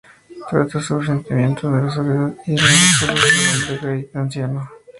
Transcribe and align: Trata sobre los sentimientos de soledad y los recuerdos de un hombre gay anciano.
Trata 0.49 0.81
sobre 0.81 1.05
los 1.05 1.15
sentimientos 1.15 1.61
de 1.71 1.91
soledad 1.91 2.33
y 2.47 2.57
los 2.57 3.01
recuerdos 3.01 3.23
de 3.23 3.65
un 3.65 3.77
hombre 3.77 3.91
gay 3.93 4.09
anciano. 4.15 4.69